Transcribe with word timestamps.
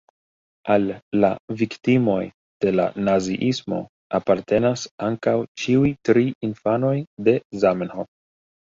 Al 0.75 0.87
la 1.23 1.29
viktimoj 1.59 2.23
de 2.65 2.73
la 2.79 2.87
naziismo 3.11 3.83
apartenas 4.21 4.89
ankaŭ 5.11 5.37
ĉiuj 5.65 5.95
tri 6.11 6.29
infanoj 6.51 6.97
de 7.31 7.41
Zamenhof. 7.65 8.15